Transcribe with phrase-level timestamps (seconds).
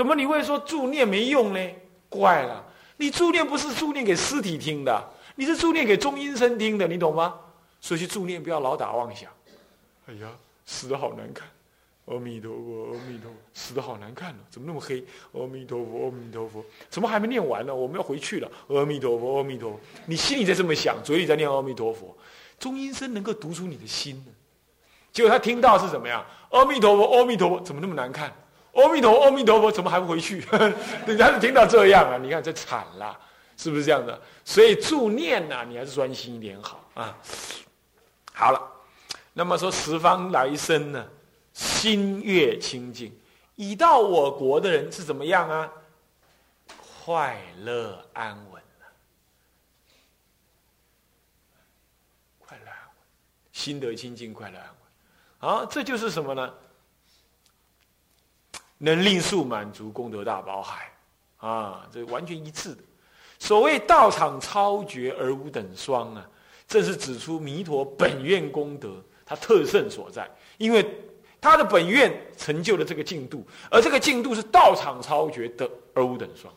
[0.00, 1.60] 怎么你会说助念没用呢？
[2.08, 2.64] 怪了，
[2.96, 7.34] 你助念不是助念给尸体听的，你是助念给中阴身听的，你懂吗？
[7.82, 9.30] 所以去助念不要老打妄想。
[10.06, 10.30] 哎呀，
[10.64, 11.46] 死的好难看。
[12.06, 15.04] 阿弥陀佛，阿弥陀佛，死的好难看了，怎么那么黑？
[15.32, 17.74] 阿弥陀佛，阿弥陀佛，怎么还没念完呢？
[17.74, 18.50] 我们要回去了。
[18.68, 22.16] 阿弥陀佛，阿弥陀佛，你心里在这么想，嘴里在念阿弥陀佛，
[22.58, 24.32] 中阴身能够读出你的心呢？
[25.12, 26.24] 结果他听到是怎么样？
[26.52, 28.32] 阿弥陀佛，阿弥陀佛，怎么那么难看？
[28.72, 30.44] 阿弥陀，阿弥陀佛，怎么还不回去？
[31.06, 33.18] 人家是听到这样啊，你看这惨了，
[33.56, 34.20] 是不是这样的？
[34.44, 37.16] 所以助念呐，你还是专心一点好啊。
[38.32, 38.62] 好了，
[39.32, 41.06] 那么说十方来生呢？
[41.52, 43.12] 心越清净，
[43.56, 45.70] 已到我国的人是怎么样啊？
[47.04, 48.62] 快乐安稳
[52.38, 52.94] 快乐安稳，
[53.52, 55.50] 心得清净，快乐安稳。
[55.50, 56.54] 啊，这就是什么呢？
[58.80, 60.92] 能令速满足，功德大宝海。
[61.36, 62.82] 啊，这完全一致的。
[63.38, 66.28] 所谓道场超绝而无等双啊，
[66.66, 70.84] 这是指出弥陀本愿功德它特胜所在，因为。
[71.42, 76.52] 他的本愿成就了这个进度，而这个进度是道场超绝的而无等双，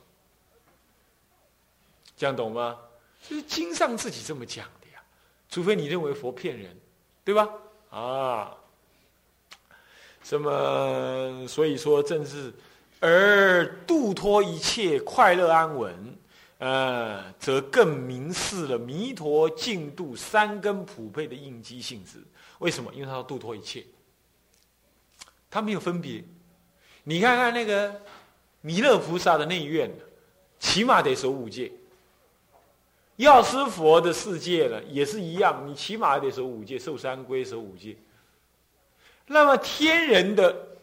[2.18, 2.78] 这样懂吗？
[3.26, 5.02] 就是经上自己这么讲的呀，
[5.50, 6.78] 除非你认为佛骗人，
[7.24, 7.48] 对吧？
[7.92, 8.58] 啊，
[10.24, 11.46] 什么？
[11.48, 12.54] 所以说正是
[13.00, 15.94] 而度脱一切快乐安稳，
[16.60, 22.24] 呃，则更明示了弥陀净度三根普配的应机性质。
[22.60, 22.90] 为什么？
[22.94, 23.84] 因为他要度脱一切。
[25.52, 26.24] 他没有分别，
[27.04, 28.02] 你看看那个
[28.62, 29.92] 弥勒菩萨的内院，
[30.58, 31.72] 起码得守五戒。
[33.18, 37.96] 药师佛的世界呢，也是一样，你起码得守五戒，受三规，守五戒。
[39.26, 40.78] 那么天人的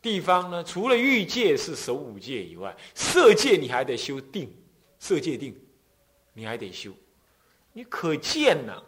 [0.00, 4.54] 地方呢，除了欲界是守五戒以外，色界你还得修定，
[4.98, 5.54] 色界定，
[6.32, 6.92] 你还得修。
[7.72, 8.82] 你可见呢，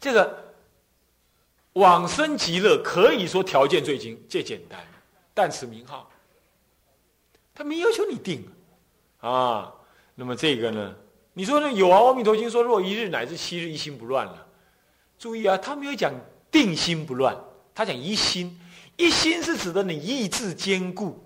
[0.00, 0.46] 这个。
[1.74, 4.84] 往生极乐可以说条件最精最简单，
[5.32, 6.10] 但此名号，
[7.54, 8.44] 他没要求你定
[9.20, 9.72] 啊。
[10.16, 10.96] 那么这个呢？
[11.34, 11.70] 你说呢？
[11.70, 14.47] 有啊，《阿弥陀经》说若一日乃至七日一心不乱了。
[15.18, 16.12] 注意啊，他没有讲
[16.50, 17.36] 定心不乱，
[17.74, 18.58] 他讲一心。
[18.96, 21.22] 一心是指的你意志坚固，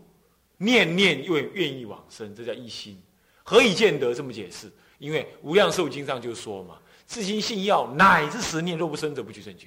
[0.58, 3.00] 念念愿愿意往生，这叫一心。
[3.42, 4.14] 何以见得？
[4.14, 4.70] 这么解释？
[4.98, 6.76] 因为《无量寿经》上就说嘛
[7.06, 9.66] ：“自心信要，乃至十念若不生者，不去正觉。”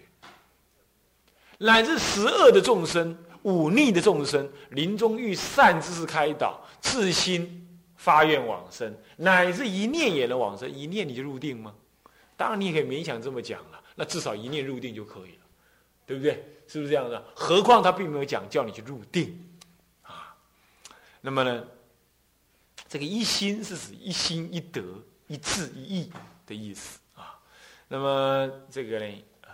[1.57, 11.74] 乃至十恶的众生、忤逆的众生，临终欲善知识开导，自心发愿往生，乃至一念也能往生，一念你就入定吗？
[12.38, 15.46] 当然你也可以勉强这么讲了，那至少一念入定就可以了，
[16.06, 16.34] 对不对？
[16.68, 17.23] 是不是这样的？
[17.34, 19.57] 何况他并没有讲叫你去入定
[20.01, 20.35] 啊。
[21.22, 21.63] 那么呢，
[22.88, 24.81] 这个一心是指一心一德、
[25.28, 26.12] 一智一意
[26.45, 27.40] 的意思啊。
[27.88, 29.24] 那么这个呢？
[29.44, 29.50] 呃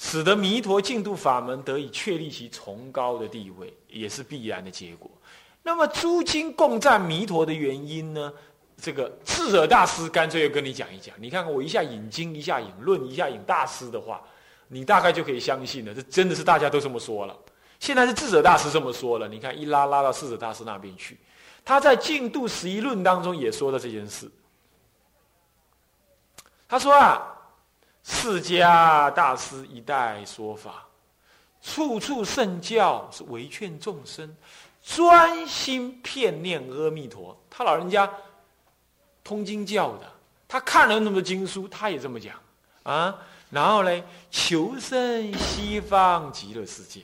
[0.00, 5.10] 使得弥陀净土法门得以确立其崇高的地位，也是必然的结果。
[5.62, 8.32] 那么诸经共赞弥陀的原因呢？
[8.80, 11.14] 这个智者大师干脆要跟你讲一讲。
[11.18, 14.22] 你看看我一下引经，一下引论，一下引大师的话，
[14.68, 15.94] 你大概就可以相信了。
[15.94, 17.36] 这真的是大家都这么说了。
[17.80, 19.28] 现在是智者大师这么说了。
[19.28, 21.18] 你看一拉拉到智者大师那边去，
[21.64, 24.30] 他在《净度十一论》当中也说了这件事。
[26.68, 27.34] 他说啊。
[28.10, 30.86] 释迦大师一代说法，
[31.60, 34.34] 处处圣教是为劝众生
[34.82, 37.38] 专心片念阿弥陀。
[37.50, 38.10] 他老人家
[39.22, 40.10] 通经教的，
[40.46, 42.34] 他看了那么多经书，他也这么讲
[42.82, 43.16] 啊。
[43.50, 47.02] 然后呢，求生西方极乐世界，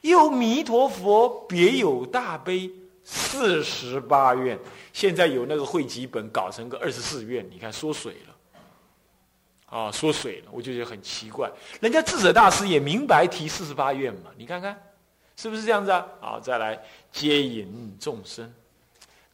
[0.00, 2.70] 又弥陀佛别有大悲
[3.04, 4.58] 四十八愿，
[4.92, 8.32] 现在有那个汇集本搞成个二十四愿，你看缩水了。
[9.66, 11.50] 啊，缩水了，我就觉得很奇怪。
[11.80, 14.80] 人家智者大师也明白提四十八愿嘛，你看看，
[15.36, 16.06] 是不是这样子啊？
[16.20, 16.80] 好，再来
[17.10, 18.54] 接引众生，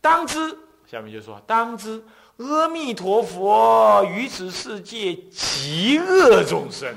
[0.00, 0.58] 当知
[0.92, 2.04] 下面就说，当知
[2.36, 6.94] 阿弥陀佛于此世界极恶众生，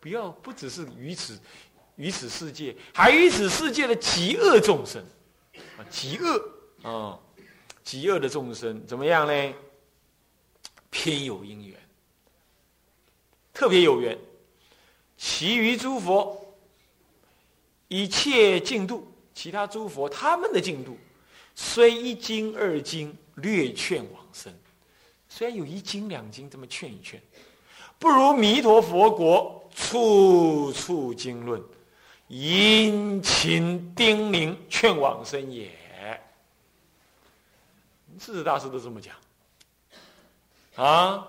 [0.00, 1.38] 不要不只是于此
[1.96, 5.04] 于此世界，还于此世界的极恶众生
[5.76, 6.42] 啊，极恶
[6.80, 7.18] 啊，
[7.84, 9.54] 极恶的众生怎么样呢？
[10.88, 11.78] 偏有因缘。
[13.52, 14.16] 特别有缘，
[15.18, 16.56] 其余诸佛
[17.88, 20.96] 一切净度，其他诸佛他们的净度，
[21.60, 24.54] 虽一经二经略劝往生，
[25.28, 27.20] 虽然有一经两经这么劝一劝，
[27.98, 31.60] 不如弥陀佛国处处经论，
[32.28, 35.68] 殷勤叮咛劝往生也。
[38.20, 39.16] 智者大师都这么讲
[40.76, 41.26] 啊，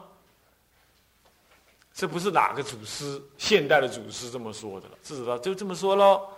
[1.92, 6.30] 这不是哪个祖师现代的祖师这么说的了，智者大就这么说喽。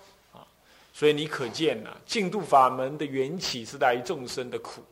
[0.94, 4.84] 所以你可见呐，净土法门的缘起是来于众生的苦。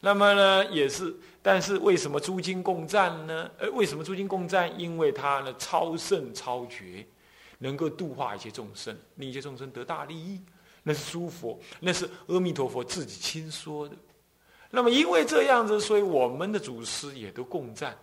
[0.00, 3.50] 那么呢，也是，但是为什么诸经共赞呢？
[3.58, 4.78] 呃，为什么诸经共赞？
[4.78, 7.04] 因为它呢超胜超绝，
[7.58, 10.40] 能够度化一切众生，令一些众生得大利益。
[10.84, 13.96] 那是诸佛，那是阿弥陀佛自己亲说的。
[14.70, 17.98] 那么因为这样子，所以我们的祖师也都共赞，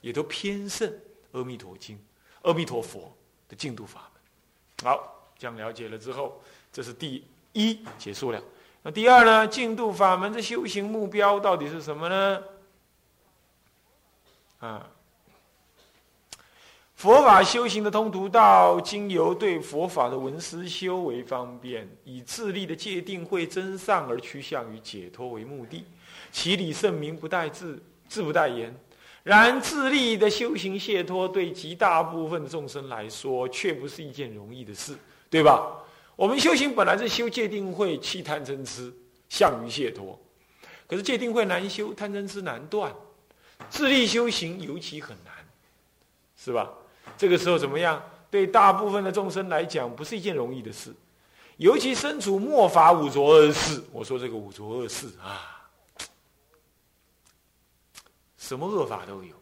[0.00, 0.92] 也都偏胜
[1.32, 1.98] 阿弥陀经、
[2.42, 3.14] 阿弥陀佛
[3.48, 4.90] 的净土法门。
[4.90, 6.40] 好，这样了解了之后，
[6.78, 8.40] 这是第一结束了。
[8.84, 9.44] 那第二呢？
[9.48, 12.40] 净度法门的修行目标到底是什么呢？
[14.60, 14.88] 啊，
[16.94, 25.84] 佛法修行的通途道，经由对佛法的闻思修为方便，以自力的界定会真上而趋向于解脱为目的。
[26.30, 28.72] 其理圣明，不待字，字不待言。
[29.24, 34.96] 然自力的修行解脱，对极大部分众生来说，却不是一件容易的事，
[35.28, 35.82] 对吧？
[36.18, 38.92] 我们修行本来是修戒定慧，弃贪嗔痴，
[39.28, 40.20] 向于解脱。
[40.88, 42.92] 可是戒定慧难修，贪嗔痴难断，
[43.70, 45.32] 自力修行尤其很难，
[46.36, 46.68] 是吧？
[47.16, 48.02] 这个时候怎么样？
[48.32, 50.92] 对大部分的众生来讲，不是一件容易的事。
[51.56, 55.70] 尤其身处末法五浊恶世，我说这个五浊恶世啊，
[58.36, 59.36] 什么恶法都有，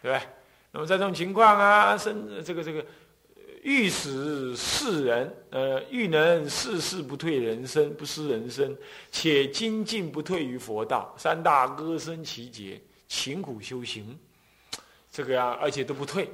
[0.00, 0.22] 对不对？
[0.70, 2.82] 那么在这种情况啊，身这个这个。
[3.62, 8.76] 欲使世人，呃，欲能世事不退人生，不失人生，
[9.12, 14.18] 且精进不退于佛道，三大歌声其节，勤苦修行，
[15.12, 16.28] 这个呀，而且都不退，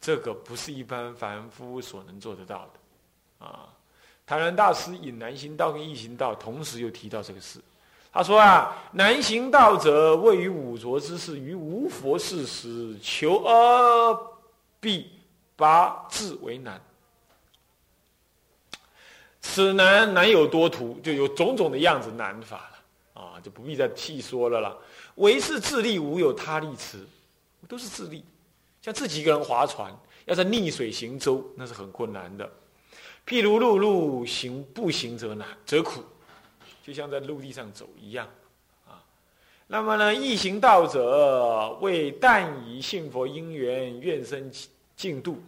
[0.00, 3.68] 这个不是一般凡夫所能做得到的，啊！
[4.26, 7.60] 台南大师引南行道跟易行道同时又提到这个事，
[8.12, 14.18] 他说啊，南行道者，位于五浊之事，于无佛事时，求而
[14.80, 15.08] 必。
[15.62, 16.82] 八字为难，
[19.40, 24.76] 此难难有多途，就有种种的样子难法了啊，就不必再细说了啦。
[25.14, 27.06] 唯是自力，无有他力持，
[27.68, 28.24] 都是自力。
[28.80, 32.50] 像自己一个人划船，要在逆水行舟，那是很困难的。
[33.24, 36.02] 譬如陆路行步行则难，则苦，
[36.84, 38.28] 就像在陆地上走一样
[38.88, 38.98] 啊。
[39.68, 44.50] 那么呢，易行道者，为但以信佛因缘，愿生。
[44.94, 45.42] 净度，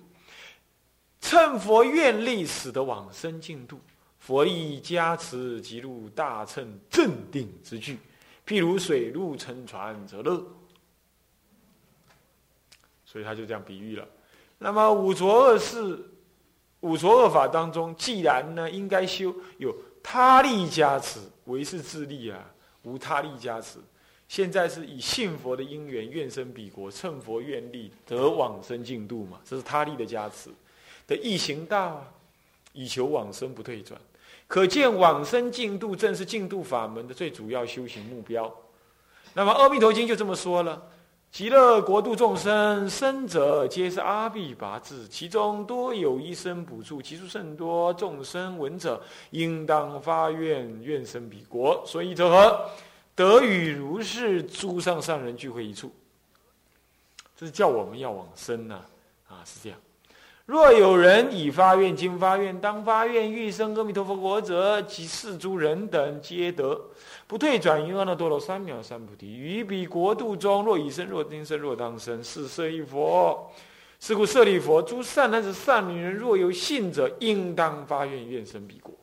[1.24, 3.80] 趁佛愿力，使得往生净度。
[4.18, 7.98] 佛意加持，即入大乘镇定之具。
[8.46, 10.44] 譬如水陆乘船，则乐。
[13.06, 14.06] 所以他就这样比喻了。
[14.58, 15.98] 那么五浊恶世、
[16.80, 22.38] 五浊恶法当中，既然呢应该修有他力加持，唯是自力啊，
[22.82, 23.78] 无他力加持。
[24.28, 29.40] 现在是以信佛的因缘，愿生彼国，趁佛愿力得往生净度嘛？
[29.42, 30.50] 这是他力的加持
[31.06, 32.08] 的易行道啊，
[32.72, 34.00] 以求往生不退转。
[34.46, 38.54] 可见往生净度正是净度法门的最主要修行目标。
[39.32, 40.80] 那么《阿弥陀经》就这么说了：
[41.32, 47.92] 极乐国度众生生者，皆是阿毗跋致，其中多有一生补处，其数甚多。
[47.94, 51.82] 众生闻者，应当发愿，愿生彼国。
[51.86, 52.70] 所以者何？
[53.16, 55.90] 得与如是诸上善人聚会一处，
[57.36, 58.84] 这是叫我们要往生呢，
[59.28, 59.78] 啊，是这样。
[60.46, 66.78] 若有人已发愿，今发愿，当发愿，欲生阿弥陀佛国者，及世诸人等皆得，
[67.26, 69.38] 不退转于阿耨多罗三藐三菩提。
[69.38, 73.50] 于彼国度中，若已生，若今生，若当生，是舍利佛。
[73.98, 78.94] 是故舍利佛，诸善男子、善女人，若有信者，应当发愿，愿生彼国。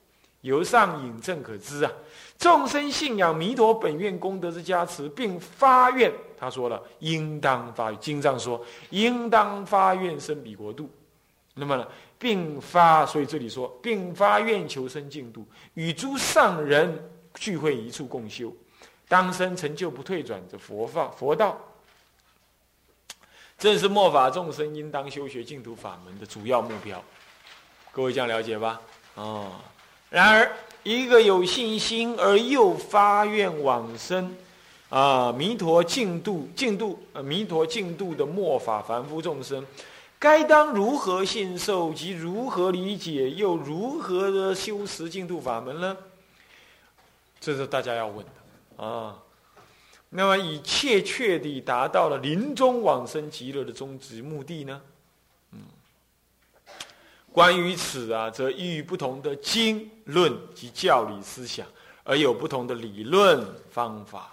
[0.41, 1.91] 由上引证可知啊。
[2.37, 10.87] 众生信仰弥陀本愿功德之加持，并发愿，他说了，应当发愿经上说，应当发愿生彼国度。
[11.53, 18.53] 那么呢，并发，所以这里说，并发愿求生净土，与诸上人聚会一处共修，
[19.07, 21.59] 当生成就不退转的佛法佛道。
[23.57, 27.03] 正是末法众生应当修学净土法门的主要目标。
[27.91, 28.81] 各位这样了解吧？
[29.15, 29.51] 哦，
[30.09, 30.51] 然而。
[30.83, 34.35] 一个有信心而又发愿往生，
[34.89, 39.63] 啊，弥陀净度净度，呃，弥陀净度的末法凡夫众生，
[40.21, 45.97] 该当如何信受及如何理解，又如何的修持净度法门呢？
[47.39, 48.23] 这是大家要问
[48.77, 49.17] 的啊。
[50.09, 54.79] 那么，以切确地达到了临终往生极乐的终极目的呢？
[55.53, 55.59] 嗯，
[57.31, 61.65] 关于此啊，则依于不同的经论及教理思想，
[62.03, 64.31] 而有不同的理论方法，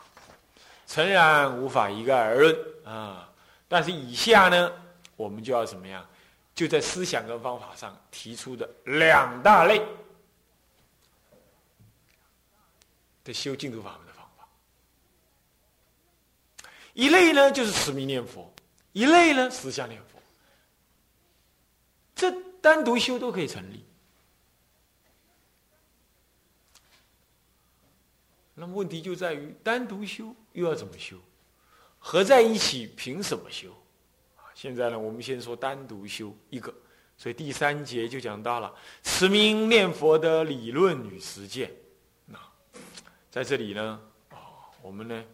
[0.86, 3.26] 诚然无法一概而论啊。
[3.66, 4.70] 但是以下呢，
[5.18, 6.08] 我们就要怎么样？
[6.54, 9.80] 就在思想跟方法上提出的两大类
[13.22, 14.48] 的修净土法门的方法。
[16.94, 18.52] 一类呢，就是持名念佛；
[18.92, 20.20] 一类呢，思想念佛。
[22.14, 23.84] 这单独修都可以成立。
[28.54, 31.16] 那么问题就在于，单独修又要怎么修？
[32.00, 33.72] 合在一起凭什么修？
[34.60, 36.74] 现在呢，我们先说单独修一个，
[37.16, 38.74] 所以第三节就讲到了
[39.04, 41.70] 持名念佛的理论与实践。
[42.26, 42.36] 那
[43.30, 44.00] 在这里呢，
[44.32, 44.36] 哦，
[44.82, 45.24] 我们呢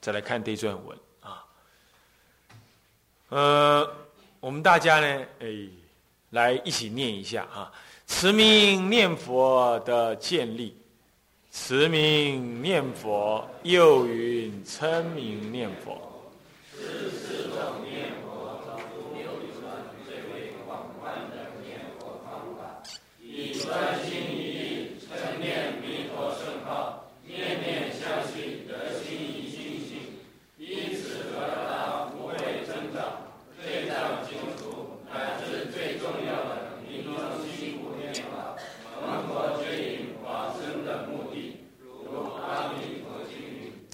[0.00, 1.44] 再来看这段文啊，
[3.28, 3.96] 呃，
[4.40, 5.68] 我们大家呢，哎，
[6.30, 7.70] 来一起念一下啊，
[8.06, 10.74] 持名念佛的建立，
[11.50, 16.10] 持名念佛又云称名念佛。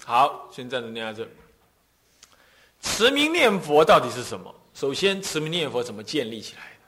[0.09, 1.29] 好，先暂时念到这。
[2.81, 4.51] 持名念佛到底是什么？
[4.73, 6.87] 首先，持名念佛怎么建立起来的？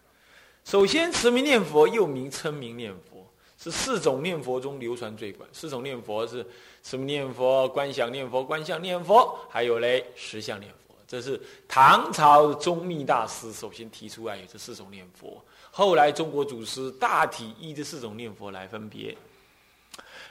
[0.65, 3.23] 首先，持名念佛又名称名念佛，
[3.59, 5.47] 是四种念佛中流传最广。
[5.53, 6.43] 四种念佛是
[6.81, 10.95] 持名念佛、观想念佛、观相念佛，还有嘞实相念佛。
[11.07, 19.15] 这是唐朝宗密大师首先提出来有这四种念佛，后来中国祖师大体依这四种念佛来分别。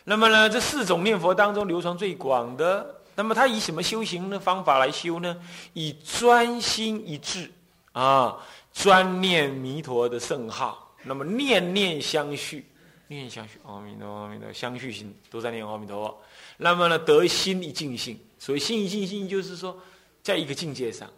[0.05, 5.37] 那么呢，这四种念佛当中流传最广的，那么他以什么修行的方法来修呢？
[5.75, 7.51] 以专心一致
[7.93, 8.39] 啊，
[8.73, 12.67] 专念弥陀的圣号，那么念念相续，
[13.09, 16.23] 念念相续，阿弥陀阿弥陀，相续心都在念阿弥陀佛。
[16.57, 19.79] 那么呢，得心一尽性，所以心一尽性就是说，
[20.23, 21.09] 在一个境界上，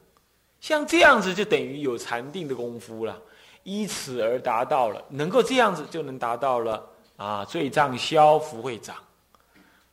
[0.61, 3.17] 像这样子就等于有禅定的功夫了，
[3.63, 6.85] 依此而达到了，能够这样子就能达到了。
[7.23, 8.97] 啊，罪障消，福会长，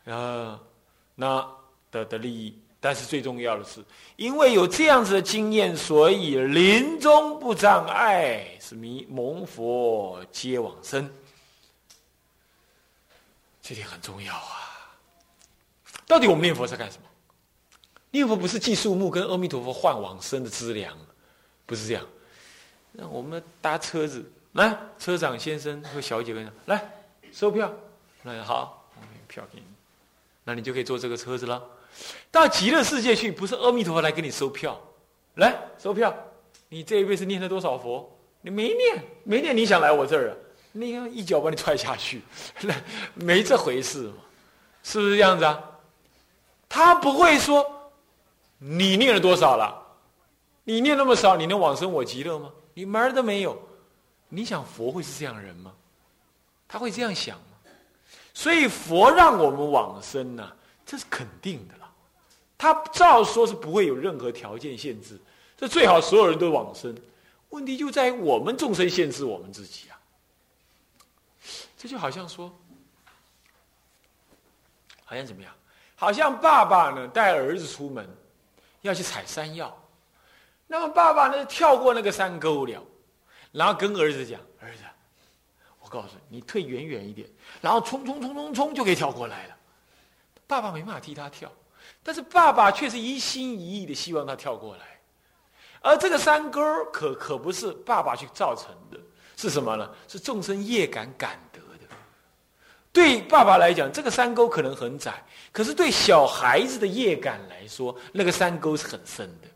[0.06, 0.60] 呃，
[1.14, 1.48] 那
[1.92, 2.60] 的的利益。
[2.80, 11.08] 但是最重要的是，因为有这样子的经验，所以临终不障碍，是弥蒙佛皆往生。
[13.62, 14.98] 这点很重要啊！
[16.08, 17.04] 到底我们念佛在干什么？
[18.10, 20.98] 念佛不是计数目跟阿弥陀佛换往生的资粮，
[21.68, 22.04] 不是这样。
[22.92, 26.99] 那我们搭车子，来，车长先生和小姐跟讲，来。
[27.32, 27.72] 收票，
[28.24, 29.66] 那好，我给票给你，
[30.44, 31.64] 那你就可以坐这个车子了。
[32.32, 34.80] 到极乐世界去，不是阿弥陀佛来给你收票，
[35.36, 36.14] 来收票。
[36.70, 38.10] 你这一辈子念了多少佛？
[38.42, 40.36] 你没念，没念，你想来我这儿啊？
[40.72, 42.22] 你看一脚把你踹下去，
[43.16, 44.18] 没这回事嘛？
[44.84, 45.62] 是不是这样子啊？
[46.70, 47.92] 他不会说
[48.60, 49.84] 你念了多少了，
[50.64, 52.52] 你念那么少，你能往生我极乐吗？
[52.76, 53.60] 你门儿都没有。
[54.30, 55.74] 你想佛会是这样的人吗？
[56.70, 57.58] 他会这样想吗？
[58.34, 61.92] 所以佛让我们往生呢，这是肯定的了。
[62.58, 65.20] 他照说是不会有任何条件限制，
[65.58, 66.96] 这最好所有人都往生。
[67.50, 70.00] 问题就在于我们众生限制我们自己啊。
[71.78, 72.54] 这就好像说，
[75.04, 75.52] 好像怎么样？
[75.96, 78.08] 好像爸爸呢带儿子出门
[78.82, 79.76] 要去采山药，
[80.68, 82.82] 那么爸爸呢跳过那个山沟了，
[83.52, 84.84] 然后跟儿子讲：“儿子。”
[85.90, 87.28] 告诉你，你退远远一点，
[87.60, 89.56] 然后冲冲冲冲冲就可以跳过来了。
[90.48, 91.52] 爸爸没办法替他跳，
[92.02, 94.86] 但是爸爸却是一心一意的希望他跳过来。
[95.82, 99.00] 而这个山沟可可不是爸爸去造成的，
[99.36, 99.90] 是什么呢？
[100.08, 101.96] 是众生业感感得的。
[102.92, 109.48] 对爸爸来讲，这个山沟可能很窄，可是对小孩子的业感来说，那个山沟是很深的。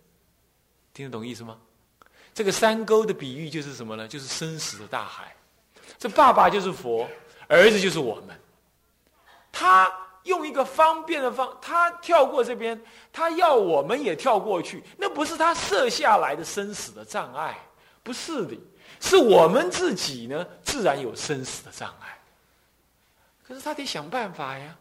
[0.93, 1.57] 听得懂意思吗？
[2.33, 4.07] 这个山沟的比喻就是什么呢？
[4.07, 5.35] 就是生死的大海。
[5.97, 7.07] 这爸爸就是佛，
[7.47, 8.37] 儿子就是我们。
[9.51, 9.89] 他
[10.23, 12.81] 用一个方便的方，他跳过这边，
[13.11, 14.83] 他要我们也跳过去。
[14.97, 17.57] 那不是他设下来的生死的障碍，
[18.01, 18.57] 不是的，
[18.99, 22.19] 是我们自己呢，自然有生死的障碍。
[23.47, 24.75] 可是他得想办法呀。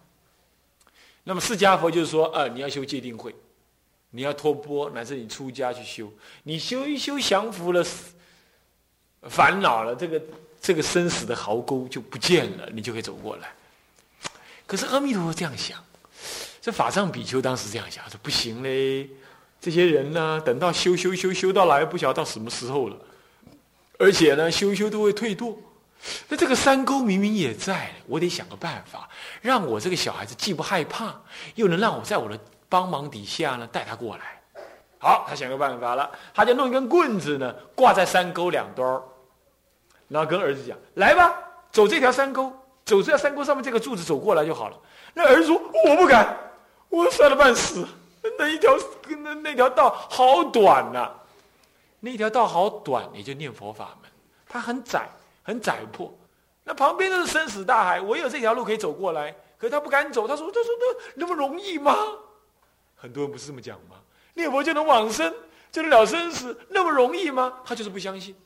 [1.22, 3.34] 那么释迦佛就是说，呃，你要修戒定慧，
[4.10, 7.84] 你要托钵，乃至你出家去修，你修一修降服了。
[9.30, 10.20] 烦恼了，这个
[10.62, 13.52] 这个生死的壕沟就不见了，你就可以走过来。
[14.64, 15.76] 可是阿弥陀佛这样想，
[16.60, 19.10] 这法藏比丘当时这样想，说不行嘞，
[19.60, 22.96] 这些人呢，等到修修修修到来，不晓得到什么时候了，
[23.98, 25.56] 而且呢，修修都会退堕。
[26.28, 29.08] 那这个山沟明明也在，我得想个办法，
[29.40, 31.20] 让我这个小孩子既不害怕，
[31.56, 32.38] 又能让我在我的
[32.68, 34.40] 帮忙底下呢带他过来。
[34.98, 39.02] 好，他想个办法了，他就弄一根棍子呢，挂在山沟两端
[40.12, 41.34] 然后跟儿子讲：“来吧，
[41.70, 42.52] 走这条山沟，
[42.84, 44.78] 走这条山沟上面这个柱子走过来就好了。”
[45.14, 46.36] 那儿子说：“我不敢，
[46.88, 47.86] 我摔了半死。
[48.38, 48.76] 那一条
[49.08, 51.10] 那那条道好短呐，
[52.00, 54.10] 那条道好短，也就念佛法门，
[54.46, 55.08] 它很窄。”
[55.44, 56.08] 很窄破，
[56.62, 59.34] 那旁边都是生死大海，唯有这条路可以走过来。
[59.58, 61.96] 可是他不敢走，他说：“他说那那么容易吗？”
[62.94, 63.96] 很多人不是这么讲吗？
[64.34, 65.34] 念佛就能往生，
[65.72, 67.54] 就能了生死，那么容易吗？
[67.64, 68.36] 他就是不相信。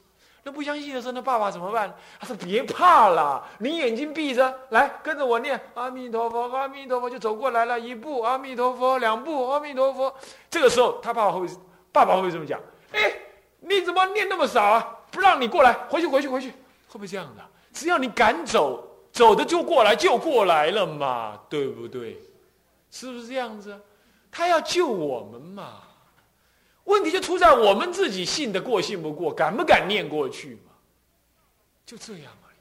[0.46, 1.92] 那不相信的时候，那爸爸怎么办？
[2.20, 7.80] 他说：“别怕了，你眼睛闭着，来跟着我念阿弥陀佛，阿弥陀佛，就走过来了。
[7.80, 10.14] 一步阿弥陀佛，两步阿弥陀佛。
[10.48, 11.48] 这个时候，他爸爸会，
[11.90, 12.60] 爸爸会这么讲
[12.94, 13.12] ：“哎，
[13.58, 14.98] 你怎么念那么少啊？
[15.10, 16.50] 不让你过来，回去，回去，回去。”
[16.86, 17.42] 会不会这样的？
[17.72, 22.22] 只要你敢走，走的就过来，就过来了嘛，对不对？
[22.92, 23.76] 是不是这样子？
[24.30, 25.82] 他要救我们嘛？
[26.86, 30.72] 问题就出在我们自己信得过信不过，敢不敢念过去嘛？
[31.84, 32.56] 就这样而已。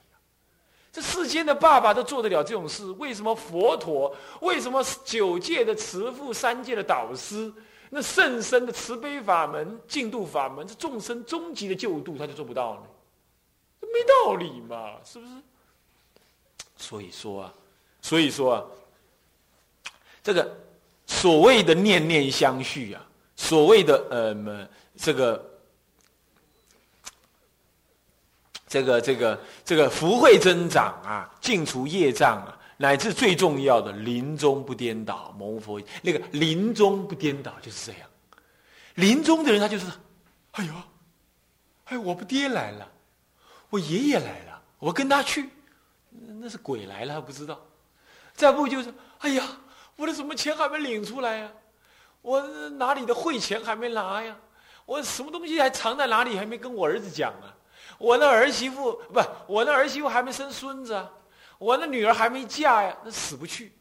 [0.91, 4.15] 这世间的爸爸都做得了这种事，为什么佛陀？
[4.41, 7.51] 为什么九界的慈父、三界的导师？
[7.89, 12.81] 那圣深的慈悲法门、净度法门，这众生终极的救度，他就做不到呢？
[13.81, 15.31] 没道理嘛，是不是？
[16.75, 17.53] 所以说啊，
[18.01, 18.65] 所以说啊，
[20.21, 20.57] 这个
[21.05, 23.04] 所谓的念念相续啊，
[23.35, 25.51] 所谓的呃，这个
[28.67, 38.09] 这个这个这个福慧增长啊，净除业障啊，乃至最重要的临终不颠倒，蒙佛那个临终不颠倒就是这样。
[38.95, 39.85] 临终的人他就是，
[40.51, 40.73] 哎呦，
[41.85, 42.89] 哎，我不爹来了。
[43.69, 45.49] 我爷爷来了，我跟他去，
[46.09, 47.59] 那是鬼来了还不知道。
[48.33, 49.45] 再不就是，哎呀，
[49.97, 51.51] 我的什么钱还没领出来呀？
[52.25, 54.35] 我哪里的汇钱还没拿呀？
[54.85, 57.55] 我什么东西还藏在哪里还没跟我儿子讲啊？
[57.99, 61.11] 我那儿媳妇不，我那儿媳妇还没生孙子啊？
[61.59, 62.97] 我那女儿还没嫁呀？
[63.03, 63.71] 那死不去，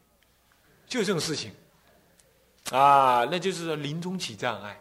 [0.86, 1.52] 就这种事情
[2.70, 4.78] 啊，那就是临终起障碍。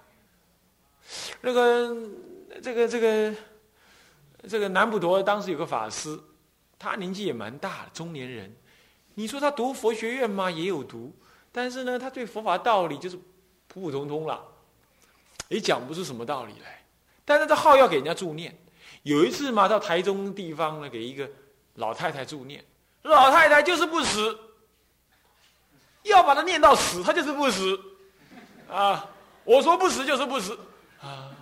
[1.40, 1.96] 那个，
[2.62, 3.34] 这个，这个。
[4.46, 6.20] 这个南普陀当时有个法师，
[6.78, 8.54] 他年纪也蛮大，中年人。
[9.14, 10.52] 你说他读佛学院吗？
[10.52, 11.16] 也有读，
[11.50, 13.18] 但是呢，他对佛法道理就是
[13.74, 14.40] 普普通通了，
[15.48, 16.86] 也讲不出什么道理来。
[17.26, 18.56] 但是这号要给人家助念。
[19.02, 21.28] 有一次嘛，到台中地方呢，给一个
[21.76, 22.64] 老太太助念，
[23.02, 24.38] 老太太就是不死，
[26.04, 27.80] 要把他念到死，他就是不死。
[28.70, 29.10] 啊，
[29.44, 30.58] 我说不死就是不死，
[31.02, 31.36] 啊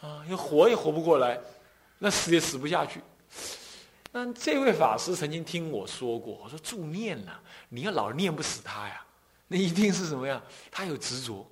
[0.00, 1.40] 啊，要活也活不过来。
[1.98, 3.00] 那死也死不下去。
[4.12, 7.32] 那这位法师曾经听我说过，我说助念呢，
[7.70, 9.04] 你要老念不死他呀，
[9.48, 10.40] 那一定是什么呀？
[10.70, 11.44] 他有执着，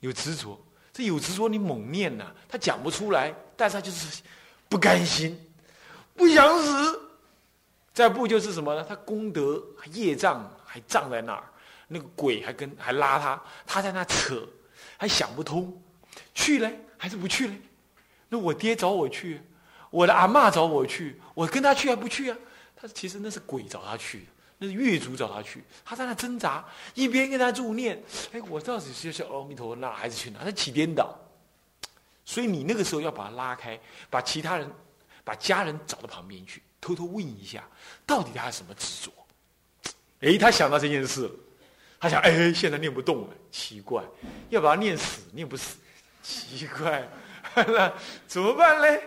[0.00, 0.60] 有执着。
[0.92, 4.22] 这有执着，你猛念呢，他讲不出来，但是他就是
[4.68, 5.38] 不甘心，
[6.14, 7.00] 不想死。
[7.92, 8.84] 再不就是什么呢？
[8.88, 11.44] 他功德业障还障在那儿，
[11.88, 14.48] 那个鬼还跟还拉他，他在那扯，
[14.96, 15.80] 还想不通，
[16.34, 17.60] 去嘞还是不去嘞？
[18.28, 19.40] 那我爹找我去，
[19.90, 22.36] 我的阿妈找我去，我跟他去还不去啊？
[22.76, 24.26] 他其实那是鬼找他去，
[24.62, 30.40] 那是月主找他去，他在那挣扎，一边跟他助念，哎，我到底是要阿弥陀佛那还是去哪？
[30.44, 31.18] 他起颠倒，
[32.26, 34.70] 所以你那个时候要把他拉开，把其他人、
[35.24, 37.66] 把家人找到旁边去，偷偷问一下，
[38.04, 39.10] 到底他什么执着？
[40.20, 41.30] 哎，他想到这件事了，
[41.98, 44.04] 他想，哎，现在念不动了，奇怪，
[44.50, 45.78] 要把他念死，念不死，
[46.22, 47.08] 奇怪。
[47.54, 47.90] 那
[48.28, 49.00] 怎么办呢？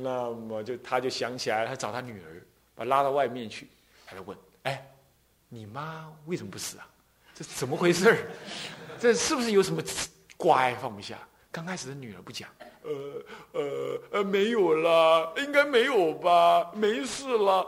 [0.00, 2.40] 那么就他就想起来，他找他女儿，
[2.76, 3.68] 把拉到外面去，
[4.14, 4.86] 他就问：“哎，
[5.48, 6.86] 你妈为什么不死啊？
[7.34, 8.30] 这怎么回事儿
[9.00, 9.82] 这是不是有什么
[10.36, 11.18] 挂碍放不下？”
[11.50, 12.48] 刚开始的女儿不讲，
[12.82, 12.90] 呃
[13.52, 17.66] 呃呃，没有啦，应该没有吧，没事了。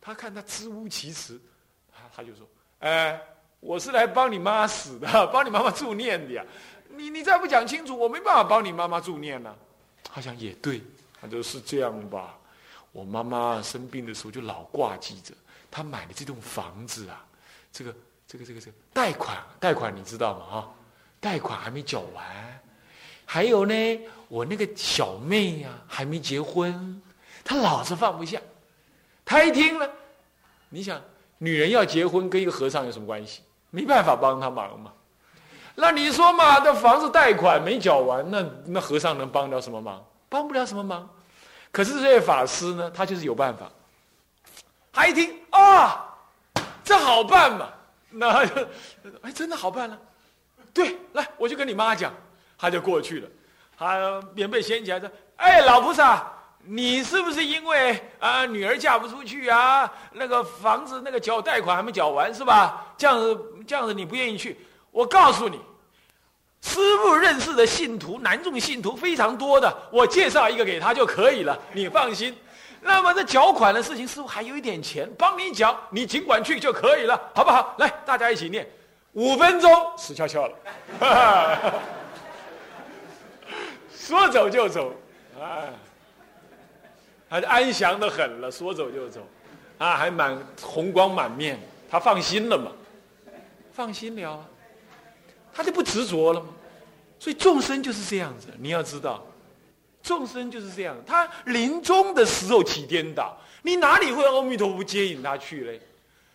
[0.00, 1.40] 他看他支吾其词，
[1.92, 2.46] 他他就说
[2.80, 3.20] ：“哎，
[3.60, 6.44] 我是来帮你妈死的， 帮你妈妈助念的呀。”
[6.88, 9.54] 你你再不讲清楚，我没办法帮你妈妈助念呢。
[10.02, 10.82] 他想也对，
[11.20, 12.38] 他就是这样吧。
[12.92, 15.34] 我妈妈生病的时候就老挂记着，
[15.76, 17.22] 他买的这栋房子啊，
[17.70, 17.94] 这个
[18.26, 20.46] 这个这个这个贷款贷款你知道吗？
[20.50, 20.68] 啊，
[21.20, 22.24] 贷款还没缴完，
[23.26, 27.02] 还有呢，我那个小妹呀，还没结婚，
[27.44, 28.40] 她老是放不下。
[29.22, 29.86] 他一听了，
[30.70, 30.98] 你想，
[31.36, 33.42] 女人要结婚跟一个和尚有什么关系？
[33.68, 34.90] 没办法帮他忙嘛。
[35.74, 40.02] 那你说嘛，这房子贷款没缴完，那那和尚能帮了什么忙？
[40.30, 41.06] 帮不了什么忙。
[41.70, 43.70] 可是这位法师呢，他就是有办法。
[44.96, 46.06] 他一听啊，
[46.82, 47.68] 这好办嘛，
[48.08, 48.66] 那就
[49.20, 49.98] 哎，真的好办了。
[50.72, 52.10] 对，来，我就跟你妈讲，
[52.56, 53.28] 他就过去了。
[53.78, 55.06] 他棉被掀起来说
[55.36, 56.26] ：“哎，老菩萨，
[56.64, 59.92] 你是不是因为啊女儿嫁不出去啊？
[60.12, 62.86] 那个房子那个缴贷款还没缴完是吧？
[62.96, 64.58] 这样子这样子你不愿意去？
[64.90, 65.60] 我告诉你。”
[66.62, 72.34] 师傅认识的信徒，男众信徒非常多的，我介绍一个给他就可以了，你放心。
[72.86, 77.74] 那么这缴款的事情，师傅还有一点钱，帮你缴，你尽管去就可以了，好不好？
[77.78, 78.66] 来，大家一起念，
[79.12, 80.54] 五分钟，死翘翘了，
[83.92, 84.92] 说走就走，
[85.38, 85.66] 啊，
[87.28, 89.20] 还安详的很了，说走就走，
[89.78, 91.58] 啊，还满红光满面，
[91.90, 92.70] 他放心了嘛？
[93.72, 94.42] 放心了，
[95.52, 96.46] 他就不执着了吗？
[97.18, 99.26] 所以众生就是这样子，你要知道，
[100.06, 100.96] 众生就是这样。
[101.04, 105.80] 他临终的时候起颠倒，你哪里会阿弥陀佛接引他去嘞？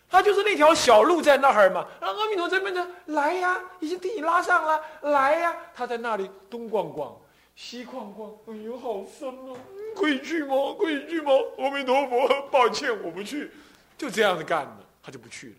[0.09, 1.87] 他就是那条小路在那儿嘛。
[2.01, 5.55] 然后阿弥陀这边呢，来呀，已经替你拉上了，来呀。
[5.73, 7.15] 他在那里东逛逛，
[7.55, 9.55] 西逛逛，哎呦，好深哦，
[9.95, 10.75] 可以去吗？
[10.77, 11.31] 可以去吗？
[11.59, 13.49] 阿弥陀佛，抱歉，我不去。
[13.97, 15.55] 就这样子干的，他就不去了。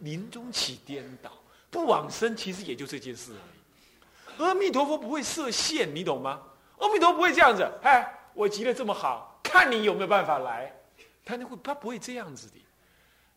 [0.00, 1.30] 临终起颠倒，
[1.70, 4.44] 不往生，其实也就这件事而已。
[4.44, 6.42] 阿弥陀佛不会设限，你懂吗？
[6.78, 10.72] 阿弥陀不会这样子，哎，我急得这么好，看你有没有办法来。
[11.24, 12.54] 他那会，他不会这样子的，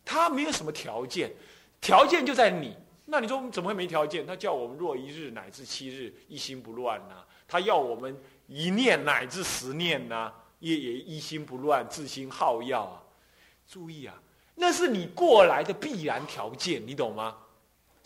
[0.04, 1.32] 他没有什么条件，
[1.80, 2.76] 条件就在你。
[3.06, 4.24] 那你说怎么会没条件？
[4.24, 13.02] 他叫我们若一日乃至七日一心不乱呐，他要我们一念乃至十念呐，也也一心不乱，自心好要啊。
[13.66, 14.14] 注意啊，
[14.54, 17.36] 那是你过来的必然条件，你懂吗？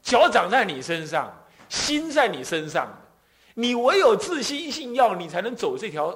[0.03, 1.33] 脚长在你身上。
[1.71, 2.87] 心在你身上，
[3.55, 6.15] 你唯有自心信要，你才能走这条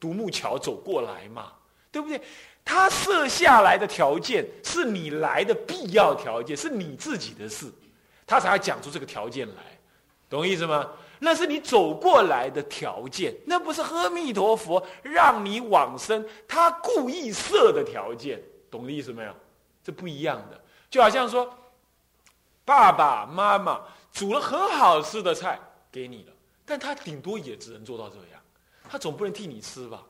[0.00, 1.52] 独木桥走过来嘛，
[1.92, 2.20] 对不对？
[2.64, 7.70] 他设下来的条件是你来的必要条件，是你自己的事，
[8.26, 9.78] 他才要讲出这个条件来，
[10.28, 10.90] 懂意思吗？
[11.18, 19.34] 那是你走过来的条件，那不是阿弥陀佛让你往生，他故意设的条件，懂的意思没有？
[19.82, 21.52] 这不一样的，就好像说，
[22.64, 23.80] 爸爸妈妈。
[24.10, 25.60] 煮了很好吃的菜
[25.92, 26.32] 给你了，
[26.68, 28.40] 但他顶多也只能做到这样，
[28.90, 30.04] 他总不能替你吃吧，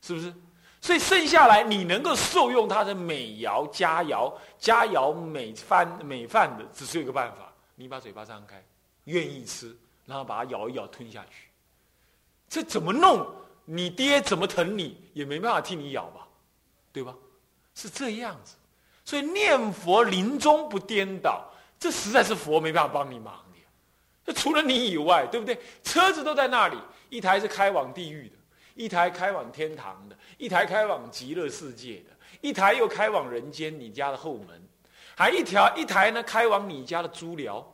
[0.00, 0.32] 是不是？
[0.80, 8.64] 所以剩下来你能够受用他的美肴佳肴、佳肴美饭美饭的，只是有一个办法：你把嘴巴张开，
[9.04, 11.48] 愿意吃，然后把它咬一咬吞下去。
[12.48, 13.26] 这怎么弄？
[13.64, 16.28] 你爹怎么疼你，也没办法替你咬吧，
[16.92, 17.14] 对吧？
[17.74, 18.54] 是这样子。
[19.04, 21.50] 所以念佛临终不颠倒。
[21.78, 23.43] 这实在是佛没办法帮你忙，
[24.24, 25.58] 这 除了你以外，对不对？
[25.82, 26.76] 车子都在那里，
[27.10, 28.36] 一台是开往地狱的，
[28.74, 34.62] 一台开往天堂的，一台开往极乐世界的，一台又开往人间你家的后门，
[35.14, 37.64] 还一条一台呢开往你家的猪寮，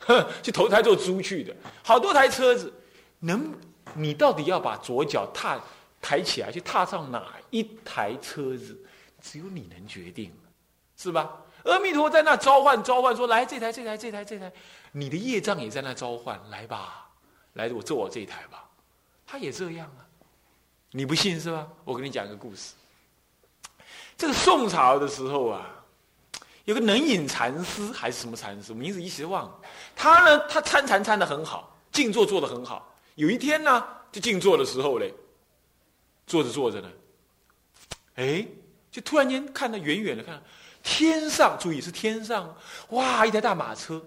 [0.00, 1.54] 哼 去投胎做猪去的。
[1.82, 2.72] 好多台车子，
[3.20, 3.54] 能
[3.94, 5.60] 你到底要把左脚踏
[6.00, 8.76] 抬起来去踏上哪一台车子？
[9.20, 10.32] 只有你能决定，
[10.96, 11.42] 是吧？
[11.64, 14.50] 阿弥陀在那召唤召唤，说：“来这台这台这台这台，
[14.92, 17.08] 你的业障也在那召唤，来吧，
[17.54, 18.64] 来我坐我这一台吧。”
[19.30, 20.00] 他也这样啊，
[20.90, 21.68] 你不信是吧？
[21.84, 22.72] 我跟你讲一个故事。
[24.16, 25.68] 这个宋朝的时候啊，
[26.64, 29.60] 有个能隐禅师还是什么禅师，名字一时忘了。
[29.94, 32.94] 他呢，他参禅参的很好，静坐做的很好。
[33.16, 35.12] 有一天呢，就静坐的时候嘞，
[36.26, 36.90] 坐着坐着呢，
[38.14, 38.46] 哎，
[38.90, 40.42] 就突然间看到远远的看。
[40.82, 42.56] 天上，注意是天上，
[42.90, 43.26] 哇！
[43.26, 44.02] 一台大马车，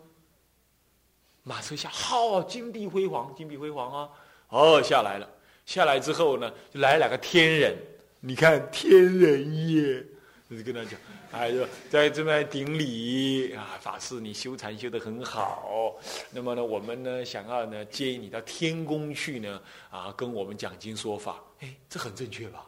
[1.43, 4.09] 马车下，好金碧辉煌，金碧辉煌啊！
[4.49, 5.27] 哦，下来了，
[5.65, 7.75] 下来之后呢，就来两个天人，
[8.19, 10.05] 你看天人耶，
[10.49, 10.99] 就跟他讲，
[11.31, 15.95] 哎呦，在这边顶礼啊，法师你修禅修的很好，
[16.31, 22.65] 那么呢，我们呢想要呢接你到天宫去呢，啊，跟我们讲经说法，哎，这很正确吧？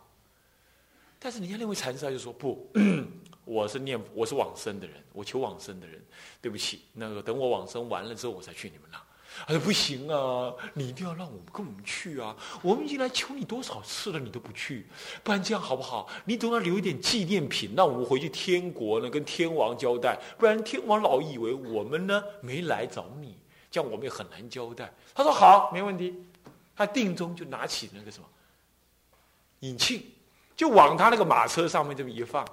[1.19, 2.69] 但是人家那位禅师他就说不。
[3.45, 6.01] 我是念我是往生的人，我求往生的人，
[6.41, 9.01] 对不起，那个等我往生完了之后，我才去你们那。
[9.47, 12.35] 他说不行啊，你一定要让我们跟我们去啊！
[12.61, 14.85] 我们已经来求你多少次了，你都不去，
[15.23, 16.07] 不然这样好不好？
[16.25, 23.35] 你总要留一点纪念品，让我们回去天国呢，跟天王交代，不然天王老以为我们呢没来找你，
[23.71, 24.93] 这样我们也很难交代。
[25.15, 26.13] 他说好，没问题。
[26.75, 28.25] 他定中就拿起那个什么
[29.61, 30.01] 引磬，
[30.55, 32.47] 就往他那个马车上面这么一放，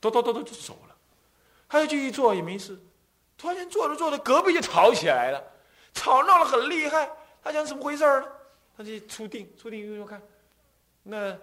[0.00, 0.96] 咚咚咚咚就走了。
[1.68, 2.78] 他就继续做也没事，
[3.38, 5.42] 突然间做着做着，隔壁就吵起来了，
[5.94, 7.08] 吵闹的很厉害。
[7.42, 8.26] 他想怎么回事呢？
[8.76, 10.20] 他就出定，出定一路看，
[11.02, 11.36] 那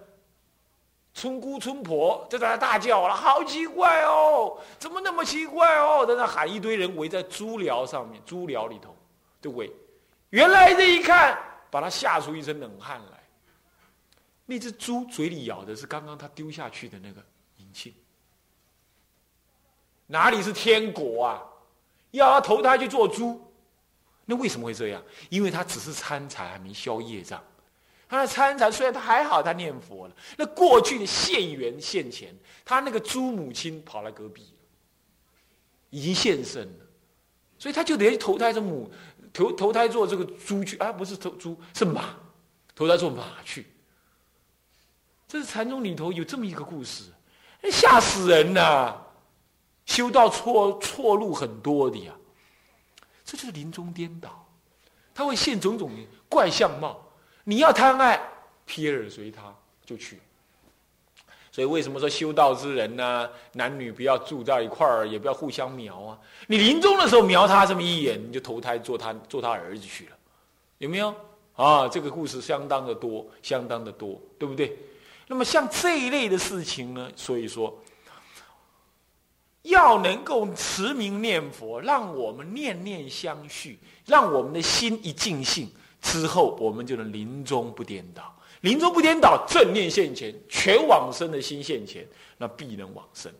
[1.14, 6.04] 村姑村婆就在那大叫了，好奇怪哦，怎么那么奇怪哦？
[6.06, 8.96] 在那喊一堆人围在猪寮上面，猪寮里头
[9.40, 9.72] 就围。
[10.30, 11.38] 原来这一看，
[11.70, 13.18] 把他吓出一身冷汗来。
[14.44, 17.22] 那只猪嘴里咬的是刚刚他丢下去的那个
[17.56, 17.94] 银器。
[20.08, 21.42] 哪里是天国啊？
[22.10, 23.40] 要他投胎去做猪，
[24.24, 25.02] 那为什么会这样？
[25.28, 27.42] 因为他只是参禅，还没消业障。
[28.08, 30.16] 他的参禅虽然他还好，他念佛了。
[30.38, 34.54] 那过去的现缘现前，他那个猪母亲跑来隔壁，
[35.90, 36.86] 已经现身了，
[37.58, 38.90] 所以他就得投胎做母，
[39.30, 42.16] 投投胎做这个猪去，啊不是投猪是马，
[42.74, 43.66] 投胎做马去。
[45.28, 47.12] 这是禅宗里头有这么一个故事，
[47.70, 48.96] 吓死人呐！
[49.88, 52.12] 修道错错路很多的呀，
[53.24, 54.46] 这就是临终颠倒，
[55.14, 55.90] 他会现种种
[56.28, 57.02] 怪相貌。
[57.42, 58.20] 你要贪爱，
[58.66, 59.52] 撇耳随他
[59.86, 60.20] 就去。
[61.50, 63.28] 所以为什么说修道之人呢？
[63.54, 66.18] 男女不要住在一块儿，也不要互相瞄啊。
[66.46, 70.16] 你临终的时候瞄他这么一眼，你就投胎做他做他儿子去了，
[70.76, 71.14] 有没有？
[71.56, 74.76] 啊，这个故事相当的多，相当的多，对不对？
[75.26, 77.74] 那么像这一类的事情呢，所以说。
[79.62, 88.34] 要能够持名念佛，让我们念念相续，让我们的心一尽兴之后，我们就能临终不颠倒。
[88.62, 92.06] 临终不颠倒，正念现前，全往生的心现前，
[92.38, 93.32] 那必能往生。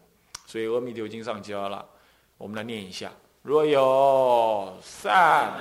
[0.46, 1.85] 所以《阿弥陀经》上教了，
[2.37, 3.11] 我们来念一下：
[3.42, 5.54] 若有善。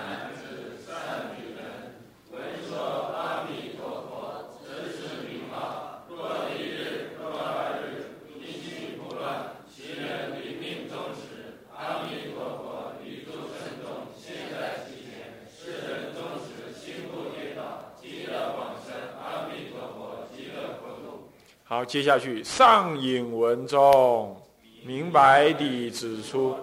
[21.70, 24.42] 好，接下去上引文中
[24.86, 26.56] 明白地指出。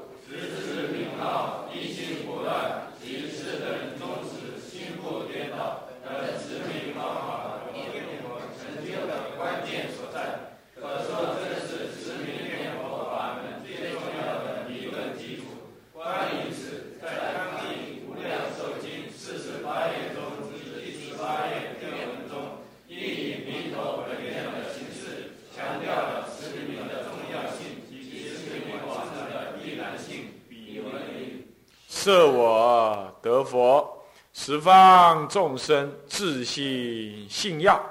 [32.04, 37.82] 设我得佛，十方众生自信信要，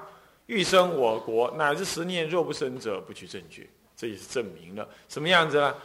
[0.46, 3.68] 欲生我国，乃至十念若不生者，不取正觉。
[3.98, 5.76] 这也是证明了什么样子呢？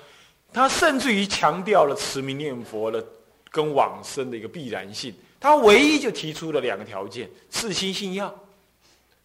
[0.53, 3.03] 他甚至于强调了持名念佛的
[3.51, 5.15] 跟往生的一个必然性。
[5.41, 8.35] 他唯一就提出了两个条件：自心信要，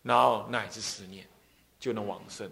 [0.01, 1.25] 然后乃至十念
[1.77, 2.49] 就能往生。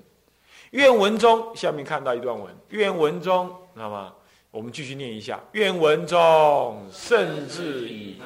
[0.72, 4.14] 愿文中下面看到一段文，愿文中，那么。
[4.52, 8.18] 我们继续念一下，愿文中甚至以。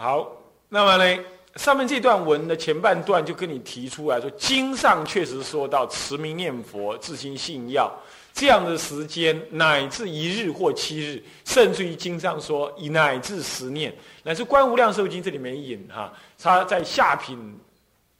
[0.00, 0.34] 好，
[0.70, 1.24] 那么呢，
[1.56, 7.92] 上面这段文的前半段就跟你提出来说，经上确实说到持名念佛、自心信要
[8.32, 17.60] 这样的时间，乃至一日或七日，甚至于经上说以乃至十念，乃至观无量寿经这里没引哈，他在下品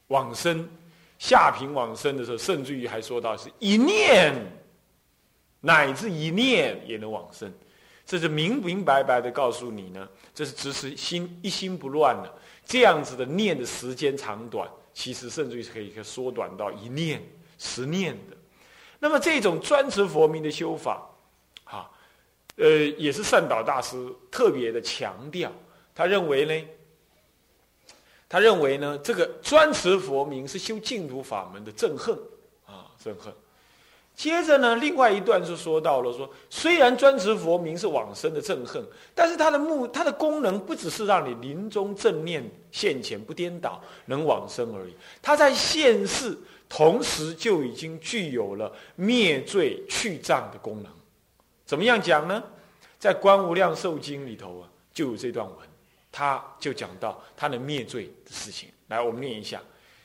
[0.09, 0.69] 往生、
[1.19, 4.35] 下品往生的时候，甚至于还说到是一念，
[5.63, 7.51] 乃至一念也能往生。
[8.11, 12.35] 这是明明白白的告诉你呢，这是只是心一心不乱的，
[12.67, 17.23] 这样子的念的时间长短，其实甚至于可以可以缩短到一念、
[17.57, 18.37] 十念的。
[18.99, 21.09] 那么这种专持佛名的修法，
[21.63, 21.89] 哈，
[22.57, 22.69] 呃，
[22.99, 23.97] 也是善导大师
[24.29, 25.53] 特别的强调。
[25.95, 26.69] 他认为呢，
[28.29, 32.19] 他认为呢，这个专持佛名是修净土法门的憎恨
[32.67, 33.33] 啊，憎恨。
[34.15, 46.37] 接着呢，另外一段就说到了说，虽然专持佛名是往生的憎恨，但是它的目，它的功能不只是让你临终正念现前不颠倒能往生而已，它在现世
[46.69, 50.93] 同时就已经具有了灭罪去障的功能。
[51.65, 52.43] 怎么样讲呢？
[52.99, 55.57] 在《观无量寿经》里头啊，就有这段文。
[56.13, 59.63] 他就讲到他能灭罪的事情，来，我们念一下：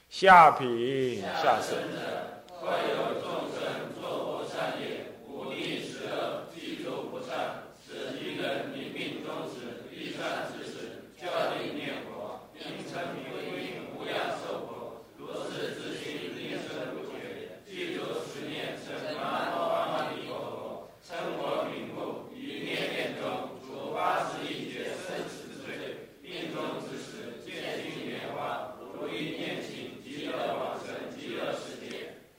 [0.07, 15.03] 下品下生者，会有众生作过善业，无定十恶，记住不善，使一人以命终时，必善之时，教定念佛，因称名归命无量寿佛。
[15.17, 25.43] 如是之心，定生不绝，记住十念称南无阿弥陀佛，称佛名故，于念念中除八十一劫生死。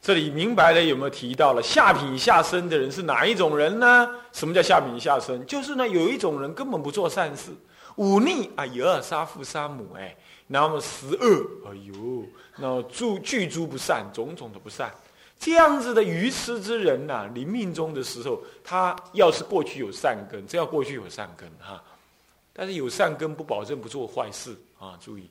[0.07, 4.09] 这里明白了有没有提到了下品下生的人是哪一种人呢？
[4.31, 5.45] 什么叫下品下生？
[5.47, 7.51] 就是呢，有一种人根本不做善事，
[7.97, 10.17] 忤逆啊，有杀父杀母，哎，
[10.47, 12.25] 那么十恶，哎呦，
[12.57, 14.95] 那诸具诸不善，种种的不善，
[15.41, 21.83] 这样子的愚痴之人呐，临命终的时候，他要是过去有善根，这要过去有善根哈，
[22.53, 25.29] 但是有善根不保证不做坏事啊，注意。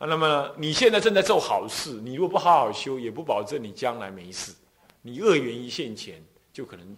[0.00, 4.50] 啊，那么你现在正在做好事，你如果不好好修，也不保证你将来没事。
[5.02, 6.96] 你恶缘一现前，就可能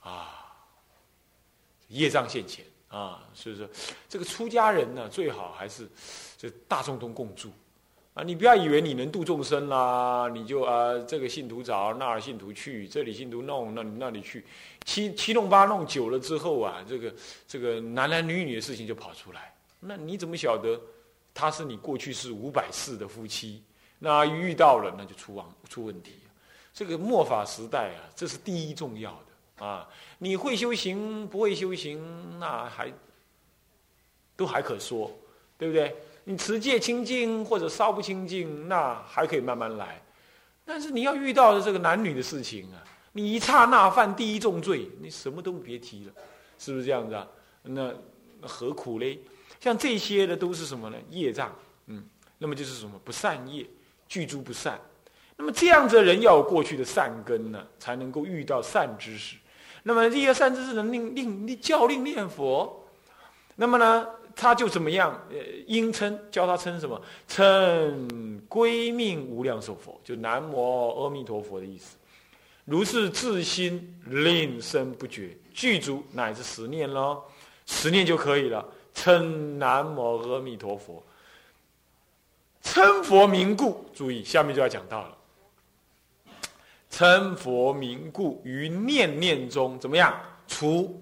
[0.00, 0.30] 啊，
[1.88, 3.22] 业障现前啊。
[3.34, 3.68] 所以说，
[4.08, 5.86] 这个出家人呢，最好还是
[6.38, 7.50] 这大众都共住
[8.14, 8.22] 啊。
[8.22, 14.46] 你不要以为你能度众生啦，你就啊，这个信徒找，那儿信徒去，这里信徒弄，那那里去，
[14.86, 17.14] 七七弄八弄久了之后啊，这个
[17.46, 19.54] 这个男男女女的事情就跑出来。
[19.78, 20.80] 那你怎么晓得？
[21.34, 23.62] 他是你过去是五百世的夫妻，
[23.98, 26.14] 那遇到了那就出王出问题。
[26.74, 29.86] 这个末法时代啊，这是第一重要的啊！
[30.18, 32.90] 你会修行不会修行，那还
[34.34, 35.10] 都还可说，
[35.58, 35.94] 对不对？
[36.24, 40.00] 你持戒清净或者稍不清净，那还可以慢慢来。
[40.64, 46.12] 但是你要遇到的这个男女的事情啊，你一刹那犯第一重罪，你什么都别提了，
[46.58, 47.28] 是不是这样子啊？
[47.64, 47.92] 那
[48.40, 49.18] 何苦嘞？
[49.62, 50.96] 像这些的都是什么呢？
[51.08, 51.54] 业障，
[51.86, 52.02] 嗯，
[52.36, 53.64] 那么就是什么不善业，
[54.08, 54.80] 具诸不善。
[55.36, 59.36] 那么这样子的人要有过去的善根呢，才能够遇到善知识。
[59.84, 62.84] 那么这些善知识能令令教令念佛，
[63.54, 65.16] 那么呢，他就怎么样？
[65.30, 65.36] 呃，
[65.68, 67.00] 应称教他称什么？
[67.28, 71.96] 称归命无量寿佛，就南无阿弥陀佛的意思。
[72.64, 77.24] 如是自心令生不绝，具足乃至十念咯，
[77.66, 78.66] 十念就可以了。
[78.94, 81.02] 称南无阿弥陀佛，
[82.62, 83.84] 称佛名故。
[83.94, 85.18] 注意，下面就要讲到了。
[86.90, 90.14] 称佛名故于念念中怎么样？
[90.46, 91.00] 除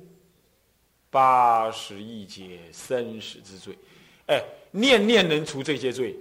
[1.10, 3.76] 八十亿劫生死之罪。
[4.26, 6.16] 哎，念念能除这些罪，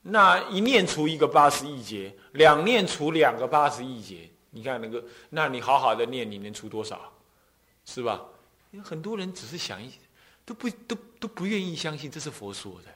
[0.00, 4.28] 那一念除一个八十亿劫，两念除两个八十亿劫。
[4.50, 7.12] 你看那个，那你好好的念，你能除多少？
[7.84, 8.24] 是吧？
[8.70, 9.92] 因为很多人只是想一。
[10.48, 12.88] 都不都都不愿意相信这是佛说的，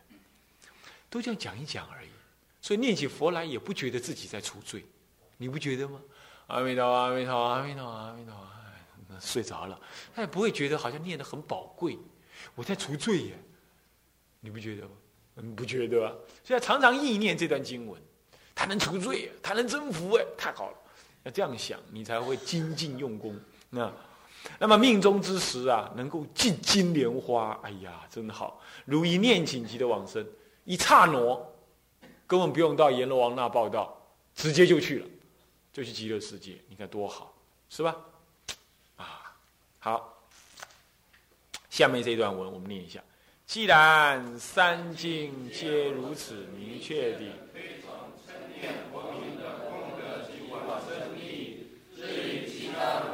[1.10, 2.08] 都这样讲一讲而已。
[2.62, 4.82] 所以念起佛来也不觉得自己在除罪，
[5.36, 6.00] 你不觉得吗？
[6.46, 8.34] 阿弥陀阿弥陀阿弥陀阿弥陀，
[9.20, 9.78] 睡着了，
[10.14, 11.98] 他也不会觉得好像念的很宝贵，
[12.54, 13.38] 我在除罪耶，
[14.40, 14.92] 你不觉得吗？
[15.34, 16.12] 你不觉得啊？
[16.42, 18.00] 现在常常意念这段经文，
[18.54, 20.78] 他能除罪，他能征服，哎，太好了。
[21.24, 23.38] 要这样想，你才会精进用功。
[23.68, 23.92] 那。
[24.59, 28.61] 那么命中之时啊，能够进金莲花，哎呀，真好。
[28.85, 30.24] 如一念紧急的往生，
[30.64, 31.52] 一刹那，
[32.26, 33.96] 根本不用到阎罗王那报道，
[34.35, 35.07] 直接就去了，
[35.72, 37.35] 就去极乐世界，你看多好，
[37.68, 37.96] 是吧？
[38.96, 39.35] 啊，
[39.81, 40.09] 好。
[41.70, 43.02] 下面这一段文我们念一下，
[43.46, 47.18] 既然三经皆如此明确的。
[47.53, 53.11] 非常称念文明的功德及文化圣地，至于其他。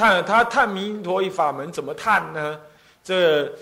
[0.00, 2.58] 探他探弥陀一法门怎么探呢？
[3.04, 3.52] 这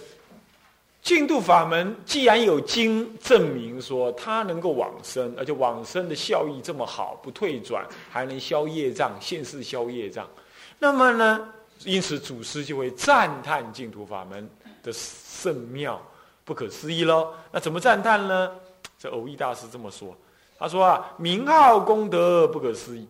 [1.02, 10.28] 净土法门既然有经证明说它能够往生，而且往生的效益这么好，不退转，还能消业障，现世消业障，
[10.78, 11.48] 那么呢，
[11.84, 14.48] 因此祖师就会赞叹净土法门
[14.80, 16.00] 的圣妙。
[16.44, 17.34] 不可思议喽！
[17.52, 18.50] 那怎么赞叹呢？
[18.98, 20.16] 这偶益大师这么说，
[20.58, 23.06] 他说啊，名号功德不可思议。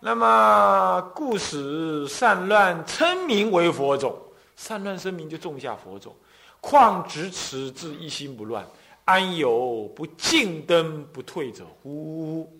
[0.00, 4.16] 那么故使善乱称名为佛种，
[4.56, 6.14] 善乱声名就种下佛种。
[6.60, 8.66] 况执持至一心不乱，
[9.04, 12.52] 安有不进登不退者乎？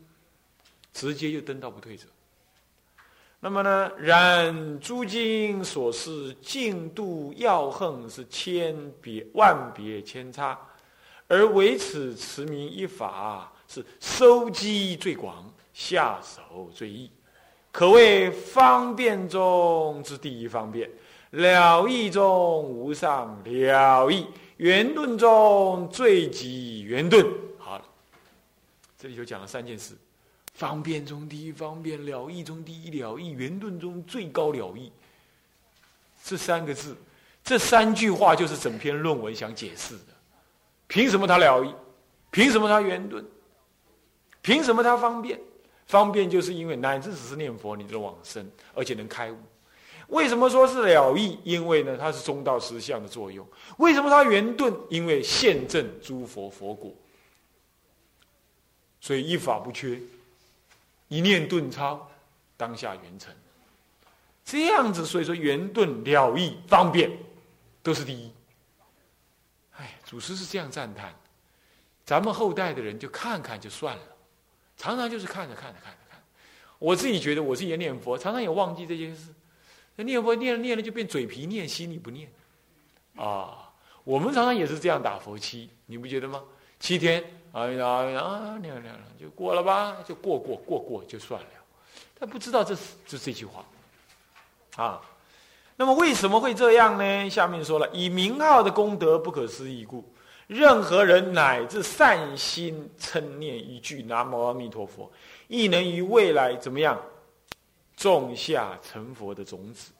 [0.92, 2.06] 直接就登到不退者。
[3.38, 3.92] 那么呢？
[3.98, 10.58] 然诸经所示净度要横是千别万别千差，
[11.28, 17.10] 而唯此持名一法是收集最广，下手最易，
[17.76, 20.90] 可谓方便中之第一方便，
[21.32, 27.22] 了义中无上了义，圆顿中最极圆顿。
[27.58, 27.84] 好了，
[28.98, 29.92] 这里就讲了三件事。
[30.54, 34.90] 方便中第一方便，了义中第一了义，圆顿中最高了义。
[36.24, 36.96] 这三个字，
[37.44, 40.14] 这三句话就是整篇论文想解释的。
[40.86, 41.74] 凭什么他了义？
[42.30, 43.22] 凭什么他圆顿？
[44.40, 45.38] 凭什么他方便？
[45.86, 49.38] 方便就是因为乃至只是念佛，你就往生，而且能开悟。
[50.08, 51.38] 为什么说是了义？
[51.42, 53.46] 因为呢，它是中道实相的作用。
[53.78, 54.72] 为什么它圆顿？
[54.88, 56.94] 因为现证诸佛佛果，
[59.00, 60.00] 所以一法不缺。
[61.08, 62.10] 一念顿超，
[62.56, 63.32] 当下圆成，
[64.44, 67.10] 这样子，所以说圆顿了义方便，
[67.80, 68.32] 都是第一。
[69.76, 71.14] 哎，祖师是这样赞叹，
[72.04, 74.02] 咱们后代的人就看看就算了，
[74.76, 76.20] 常常就是看着看着看着看。
[76.78, 79.34] 我自己觉得，我自己念佛，常常也忘记这件事。
[79.96, 82.30] 那念佛念了念了，就变嘴皮念，心里不念。
[83.16, 83.72] 啊，
[84.04, 86.42] 我们常常也是这样打佛七，你不觉得吗？
[86.78, 87.24] 七天。
[87.52, 91.48] 哎呀啊，那样那样就过了吧，就过过过过就算了。
[92.18, 93.64] 他不知道这是就这句话
[94.76, 95.00] 啊。
[95.78, 97.30] 那么为什么会这样呢？
[97.30, 100.04] 下面说了，以名号的功德不可思议故，
[100.46, 105.10] 任何人乃至善心称念一句南无阿弥陀佛，
[105.48, 107.00] 亦能于未来怎么样
[107.96, 109.90] 种下成佛的种子。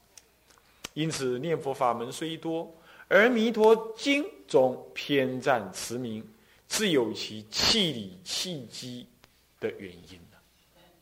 [0.95, 2.73] 因此念佛法门虽多，
[3.09, 6.27] 而弥陀经中偏赞持名。
[6.69, 9.07] 自有其气理气机
[9.61, 10.19] 的原因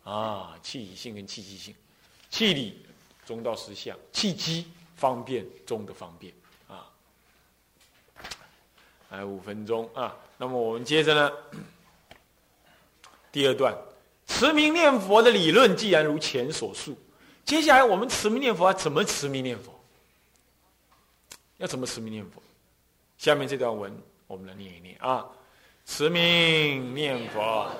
[0.02, 1.74] 啊，气理性跟气机性，
[2.28, 2.84] 气理
[3.24, 6.34] 中道实相，气机方便中的方便。
[9.14, 11.30] 还有五分钟啊，那么我们接着呢，
[13.30, 13.72] 第二段
[14.26, 16.98] 持名念佛的理论，既然如前所述，
[17.44, 19.72] 接下来我们持名念佛要怎么持名念佛？
[21.58, 22.42] 要怎么持名念佛？
[23.16, 23.96] 下面这段文
[24.26, 25.24] 我们来念一念啊。
[25.86, 27.70] 持名念佛。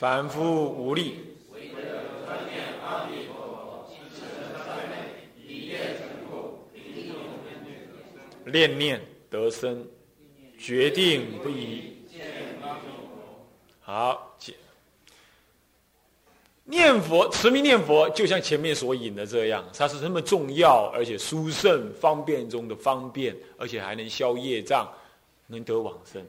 [0.00, 1.16] 凡夫无力，
[8.46, 8.98] 念念
[9.28, 9.86] 得生，
[10.58, 11.98] 决定不移。
[13.82, 14.38] 好，
[16.64, 24.90] 念佛持名念佛，就像前面所引的这样，它是那么重要，而且殊胜方便中的方便，而且还能消业障，
[25.46, 26.24] 能得往生。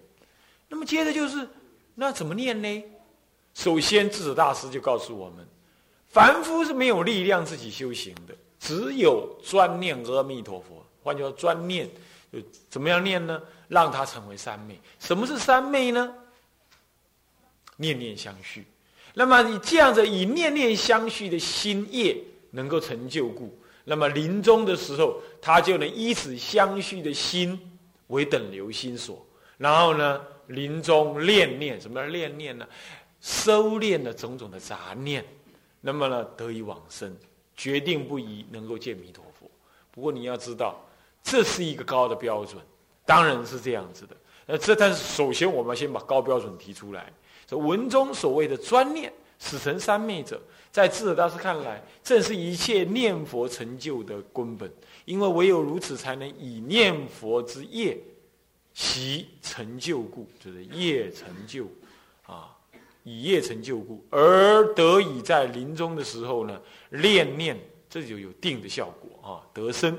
[0.68, 1.48] 那么接着就是，
[1.96, 2.84] 那怎么念呢？
[3.54, 5.45] 首先，智者大师就告诉我们：
[6.08, 10.86] 凡夫是没有力量自己修行的，只有专念阿弥陀佛。
[11.04, 11.89] 换句话说，专念，
[12.32, 12.39] 就
[12.70, 13.41] 怎么样念呢？
[13.68, 14.80] 让他成为三昧。
[14.99, 16.14] 什么是三昧呢？
[17.78, 18.66] 念念相续。
[19.14, 22.16] 那么你这样子以念念相续的心业
[22.52, 27.60] 能够成就故，那么临终的时候，他就能以此相续的心
[28.08, 29.26] 为等流心所，
[29.58, 31.82] 然后呢，临终念念。
[31.82, 32.68] 什么叫念念呢？
[33.22, 35.24] 收敛了种种的杂念，
[35.80, 37.16] 那么呢，得以往生，
[37.56, 39.50] 决定不移，能够见弥陀佛。
[39.92, 40.84] 不过你要知道，
[41.24, 42.62] 这是一个高的标准，
[43.06, 44.18] 当然是这样子的。
[44.48, 47.14] 那，这但是首先我们先把高标准提出来。
[47.46, 50.42] 这文中所谓的专念，死成三昧者，
[50.72, 54.72] 在智者大师看来，正是一切念佛成就的根本。
[55.06, 57.98] 因为唯有如此，才能以念佛之业
[58.74, 61.81] 习成就故，就是业成就啊，
[63.04, 69.97] 以业成就故，而得以在临终的时候呢，练念，这就有定的效果啊，得生，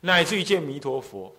[0.00, 1.34] 乃至于见弥陀佛。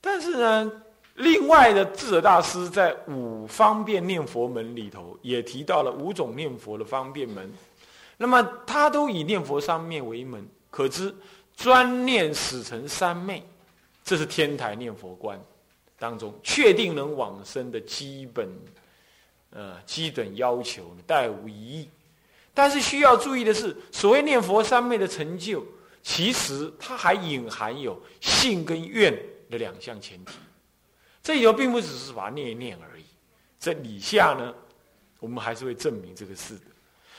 [0.00, 0.72] 但是呢？
[1.16, 7.52] 另外的智者大师在五方便念佛门里头也提到了五种念佛的方便门，
[8.16, 11.14] 那么他都以念佛三昧为门，可知
[11.54, 13.42] 专念死成三昧，
[14.02, 15.38] 这是天台念佛观
[15.98, 18.48] 当中确定能往生的基本
[19.50, 21.88] 呃基本要求，带无疑义。
[22.52, 25.64] 但是需要注意的是，所谓念佛三昧的成就，
[26.02, 29.16] 其实它还隐含有信跟愿
[29.48, 30.32] 的两项前提。
[31.22, 33.04] 这里头并不只是把它念一念而已，
[33.58, 34.54] 在以下呢，
[35.20, 36.62] 我们还是会证明这个事的。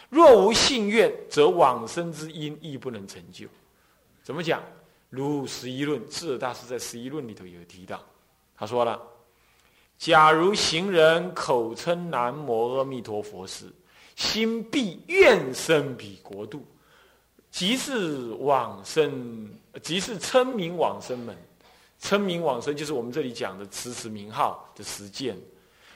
[0.09, 3.47] 若无信愿，则往生之因亦不能成就。
[4.23, 4.61] 怎么讲？
[5.09, 8.03] 如十一论，智者大师在十一论里头有提到，
[8.55, 9.01] 他说了：
[10.01, 13.65] 假如行人口称南无阿弥陀佛时，
[14.15, 16.65] 心必愿生彼国度，
[17.51, 19.47] 即是往生，
[19.83, 21.37] 即是称名往生门。
[21.99, 25.37] 称名往生就是我们这里讲的持持名号的实践，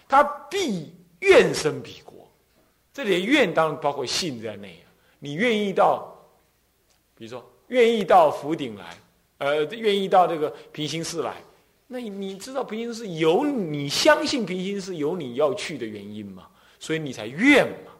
[0.07, 2.29] 他必愿生彼国。
[2.93, 4.93] 这里的愿当然包括信在内啊。
[5.17, 6.15] 你愿意到，
[7.15, 8.97] 比如说愿意到福鼎来，
[9.39, 11.41] 呃，愿意到这个平行寺来，
[11.87, 16.47] 那你知道平行是有你相信平行是有你要去的原因吗？
[16.79, 17.91] 所以你才愿嘛。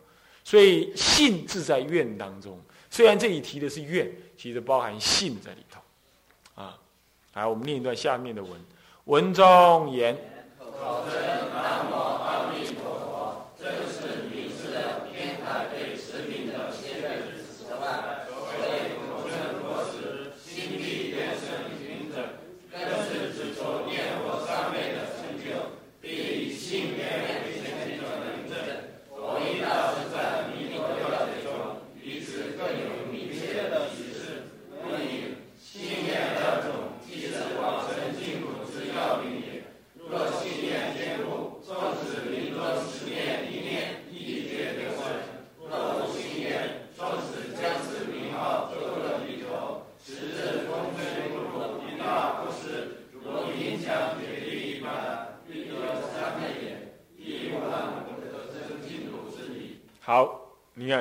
[0.43, 2.59] 所以信自在愿当中。
[2.89, 5.81] 虽然这里提的是愿，其实包含信在里头。
[6.61, 6.77] 啊
[7.33, 8.51] 来，我们念一段下面的文，
[9.05, 10.15] 文中言。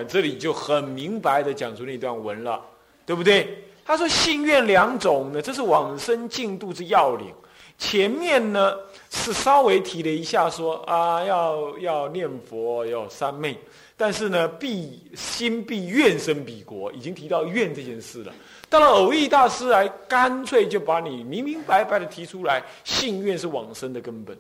[0.03, 2.61] 这里就很明白的讲出那段文了，
[3.05, 3.63] 对不对？
[3.85, 7.29] 他说信愿两种呢，这是往生净度之要领。
[7.77, 8.75] 前面呢
[9.11, 13.59] 是稍微提了一下，说啊要要念佛要三昧，
[13.97, 18.33] 但是呢必心必愿生彼国，已经提到愿这件事了。
[18.71, 24.35] 到了偶益大师来，干脆就把你明明白白的提出来，信愿是往生的根本。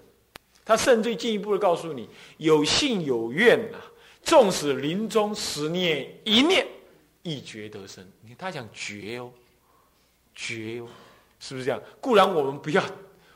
[0.64, 3.78] 他甚至进一步的告诉你，有信有愿呐。
[4.24, 6.66] 纵使临终十念一念，
[7.22, 8.04] 一觉得生。
[8.22, 9.30] 你看他讲觉哦，
[10.34, 10.88] 觉哦，
[11.38, 11.80] 是不是这样？
[12.00, 12.82] 固然我们不要，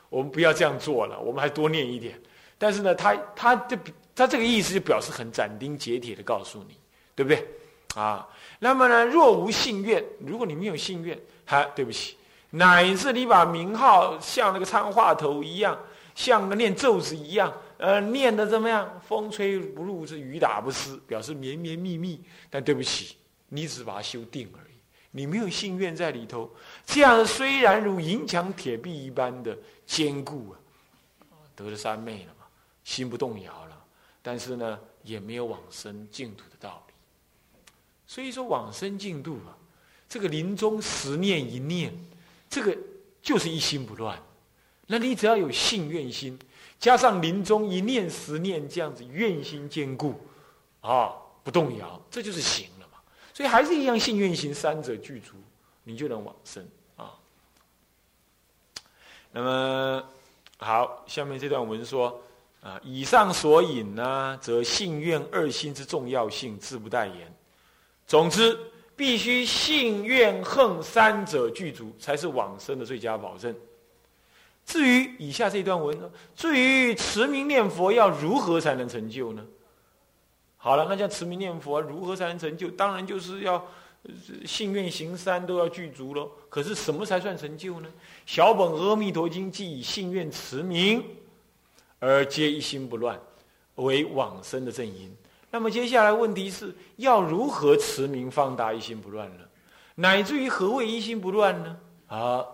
[0.09, 2.19] 我们不要这样做了，我们还多念一点。
[2.57, 3.77] 但是呢，他他这
[4.15, 6.75] 他这个意思就表示很斩钉截铁的告诉你，
[7.15, 7.47] 对不对？
[7.95, 8.27] 啊，
[8.59, 12.17] 那么呢，若无信愿，如果你没有信愿，哈，对不起，
[12.49, 15.77] 乃至你把名号像那个参话头一样，
[16.19, 17.53] 像个念咒子一样。
[17.77, 19.01] 呃，念的怎么样？
[19.07, 22.19] 风吹不入，是雨打不湿，表示绵绵密密。
[22.49, 23.15] 但对不起，
[23.47, 24.73] 你只把它修定而已，
[25.11, 26.53] 你没有信愿在里头。
[26.85, 30.59] 这样虽然如银墙铁壁一般的坚固啊，
[31.55, 32.45] 得了三昧了嘛，
[32.83, 33.81] 心不动摇了。
[34.21, 36.93] 但是呢，也没有往生净土的道理。
[38.05, 39.55] 所以说，往生净土啊，
[40.09, 41.97] 这个临终十念一念，
[42.49, 42.77] 这个
[43.21, 44.21] 就是一心不乱。
[44.91, 46.37] 那你只要有信愿心。
[46.79, 50.15] 加上临终一念十念这样子愿心坚固，
[50.79, 51.11] 啊，
[51.43, 52.99] 不动摇，这就是行了嘛。
[53.33, 55.33] 所以还是一样信愿行三者具足，
[55.83, 56.65] 你就能往生
[56.95, 57.11] 啊。
[59.33, 60.03] 那么
[60.57, 62.17] 好，下面这段文说
[62.61, 67.35] 啊，以上所引呢，则信愿二心之重要性自不待言。
[68.07, 68.57] 总之，
[68.95, 73.53] 必须信愿恨三者具足，才是往生的最佳保证。
[74.69, 76.07] 至于以下这一段文呢？
[76.35, 79.43] 至于持名念佛要如何才能成就呢？
[80.57, 82.69] 好了，那叫持名念佛如何才能成就？
[82.69, 83.65] 当然就是要
[84.45, 86.29] 信愿行三都要具足喽。
[86.49, 87.89] 可是什么才算成就呢？
[88.27, 91.03] 小本阿弥陀经既以信愿持名，
[91.97, 93.19] 而皆一心不乱，
[93.73, 95.11] 为往生的正因。
[95.49, 99.43] 那么接下来问题是要如何持名放大一心不乱呢？
[99.95, 101.75] 乃至于何谓一心不乱呢？
[102.05, 102.45] 啊，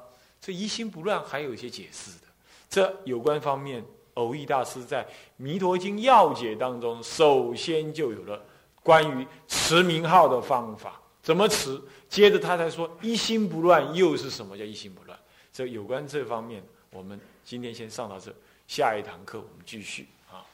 [0.46, 2.28] 这一心不乱还有一些解释的。
[2.70, 3.84] 这有关方面，
[4.14, 5.04] 偶益大师在
[5.38, 8.40] 《弥陀经要解》当中，首先就有了
[8.84, 11.82] 关于持名号的方法，怎么持？
[12.08, 15.18] 接着他才说一心不乱又是什么叫一心不乱？
[15.52, 18.32] 这有关这方面，我们今天先上到这，
[18.68, 20.46] 下一堂课我们继续啊。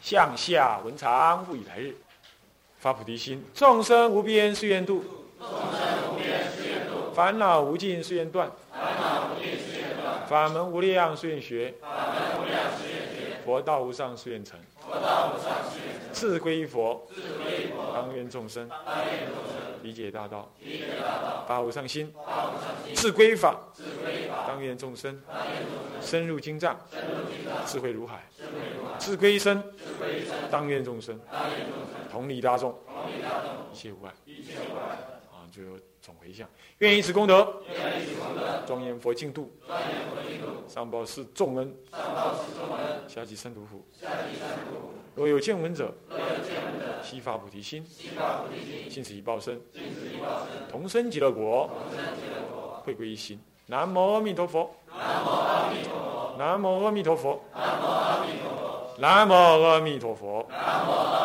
[0.00, 1.96] 向下文长，不以来日，
[2.78, 5.04] 发菩提心，众生无边誓愿度，
[5.40, 8.48] 众生无边誓愿度，烦恼无尽誓愿断，
[8.84, 18.68] 烦恼无尽誓愿断，法门无量誓愿学，法门无量誓愿学，佛道无上誓愿成，佛道无上誓愿成，自归佛，自归佛，当愿众生。
[18.68, 19.54] 当愿众生。
[19.82, 25.20] 理解大道，理解大道，发无上心，发无上心，自归法，自归法，当愿众生。
[25.28, 26.02] 当愿众生。
[26.02, 29.62] 深入经藏，深入经藏，智慧如海，智慧如海，自归身，
[30.50, 31.20] 当愿众生。
[31.30, 32.10] 当愿众生。
[32.10, 34.12] 同理大众，同理大众，一切无碍。
[34.24, 34.96] 一切无碍，
[35.32, 36.46] 啊，就有总回向，
[36.80, 37.62] 愿以此功德，
[38.66, 39.50] 庄严佛净土，
[40.68, 41.74] 上报是众恩，
[43.08, 43.82] 下济三途苦。
[45.14, 45.90] 若有见闻者，
[47.02, 48.10] 悉发菩提心，心，
[48.90, 49.58] 尽此一报身，
[50.70, 52.82] 同生极乐国，同生极乐国。
[52.84, 53.40] 会归一心。
[53.64, 54.70] 南无阿弥陀佛，
[56.36, 60.46] 南无阿弥陀佛，南无阿弥陀佛，南无阿弥陀佛。
[60.50, 61.23] 南无阿弥陀佛。